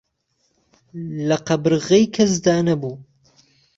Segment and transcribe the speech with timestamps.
[1.27, 2.95] له قهبرغەی کهس دا نهبوو